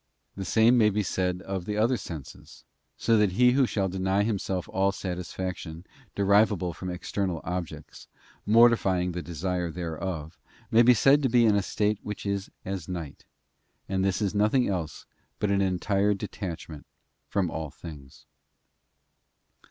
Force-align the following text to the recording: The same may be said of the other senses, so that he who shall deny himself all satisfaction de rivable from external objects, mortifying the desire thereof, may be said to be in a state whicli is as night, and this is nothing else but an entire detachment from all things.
The 0.35 0.45
same 0.45 0.79
may 0.79 0.89
be 0.89 1.03
said 1.03 1.43
of 1.43 1.65
the 1.65 1.77
other 1.77 1.95
senses, 1.95 2.63
so 2.97 3.17
that 3.17 3.33
he 3.33 3.51
who 3.51 3.67
shall 3.67 3.87
deny 3.87 4.23
himself 4.23 4.67
all 4.69 4.91
satisfaction 4.91 5.85
de 6.15 6.23
rivable 6.23 6.73
from 6.73 6.89
external 6.89 7.39
objects, 7.43 8.07
mortifying 8.43 9.11
the 9.11 9.21
desire 9.21 9.69
thereof, 9.69 10.39
may 10.71 10.81
be 10.81 10.95
said 10.95 11.21
to 11.21 11.29
be 11.29 11.45
in 11.45 11.55
a 11.55 11.61
state 11.61 12.03
whicli 12.03 12.31
is 12.31 12.49
as 12.65 12.89
night, 12.89 13.25
and 13.87 14.03
this 14.03 14.23
is 14.23 14.33
nothing 14.33 14.67
else 14.67 15.05
but 15.37 15.51
an 15.51 15.61
entire 15.61 16.15
detachment 16.15 16.87
from 17.27 17.51
all 17.51 17.69
things. 17.69 18.25